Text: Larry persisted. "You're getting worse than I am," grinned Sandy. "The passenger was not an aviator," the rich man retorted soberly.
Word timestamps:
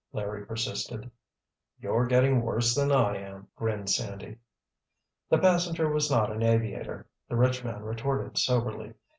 Larry 0.13 0.47
persisted. 0.47 1.11
"You're 1.79 2.07
getting 2.07 2.41
worse 2.41 2.73
than 2.73 2.91
I 2.91 3.17
am," 3.17 3.49
grinned 3.55 3.91
Sandy. 3.91 4.39
"The 5.29 5.37
passenger 5.37 5.91
was 5.91 6.09
not 6.09 6.31
an 6.31 6.41
aviator," 6.41 7.07
the 7.29 7.35
rich 7.35 7.63
man 7.63 7.83
retorted 7.83 8.35
soberly. 8.39 8.93